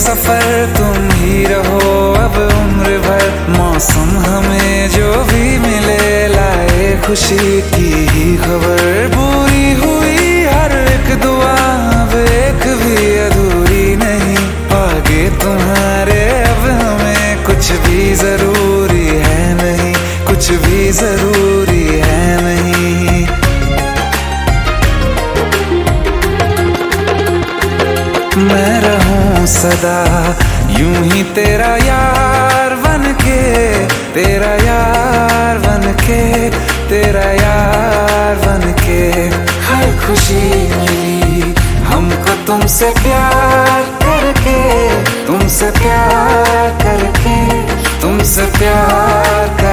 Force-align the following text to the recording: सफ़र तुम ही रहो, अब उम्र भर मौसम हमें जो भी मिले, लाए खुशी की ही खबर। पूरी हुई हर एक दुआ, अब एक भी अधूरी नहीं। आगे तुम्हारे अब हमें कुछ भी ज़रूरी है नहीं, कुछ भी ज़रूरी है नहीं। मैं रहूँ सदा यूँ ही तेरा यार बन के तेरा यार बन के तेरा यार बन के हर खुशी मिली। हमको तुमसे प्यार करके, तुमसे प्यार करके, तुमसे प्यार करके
सफ़र 0.00 0.66
तुम 0.76 1.10
ही 1.12 1.44
रहो, 1.44 1.80
अब 2.16 2.36
उम्र 2.42 2.98
भर 2.98 3.24
मौसम 3.50 4.10
हमें 4.26 4.88
जो 4.90 5.10
भी 5.24 5.58
मिले, 5.58 6.26
लाए 6.28 6.88
खुशी 7.06 7.60
की 7.74 7.90
ही 8.08 8.36
खबर। 8.36 9.08
पूरी 9.14 9.72
हुई 9.82 10.44
हर 10.44 10.72
एक 10.78 11.14
दुआ, 11.22 11.54
अब 12.00 12.14
एक 12.18 12.66
भी 12.82 12.96
अधूरी 13.18 13.84
नहीं। 13.96 14.36
आगे 14.78 15.28
तुम्हारे 15.42 16.20
अब 16.44 16.66
हमें 16.80 17.44
कुछ 17.46 17.70
भी 17.86 18.14
ज़रूरी 18.16 19.06
है 19.26 19.54
नहीं, 19.62 19.94
कुछ 20.26 20.50
भी 20.64 20.90
ज़रूरी 21.00 21.84
है 22.06 22.24
नहीं। 22.42 23.26
मैं 28.42 28.79
रहूँ 29.40 29.46
सदा 29.48 29.98
यूँ 30.78 30.94
ही 31.04 31.22
तेरा 31.34 31.72
यार 31.76 32.74
बन 32.84 33.12
के 33.22 33.40
तेरा 34.14 34.52
यार 34.64 35.58
बन 35.64 35.92
के 36.02 36.50
तेरा 36.88 37.28
यार 37.32 38.36
बन 38.44 38.72
के 38.84 39.00
हर 39.68 39.86
खुशी 40.04 40.44
मिली। 40.76 41.54
हमको 41.88 42.34
तुमसे 42.46 42.90
प्यार 43.00 43.82
करके, 44.04 44.60
तुमसे 45.26 45.70
प्यार 45.80 46.70
करके, 46.82 47.38
तुमसे 48.00 48.46
प्यार 48.58 49.48
करके 49.60 49.69